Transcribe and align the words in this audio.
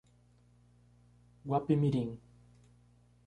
Guapimirim 1.45 2.17